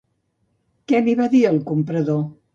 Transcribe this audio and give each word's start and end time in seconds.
Què 0.93 1.03
li 1.09 1.15
va 1.21 1.29
dir 1.35 1.43
el 1.51 1.61
comprador? 1.69 2.27